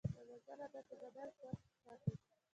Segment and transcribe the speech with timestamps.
[0.13, 2.13] د مزل عادت د بدن قوت ساتي.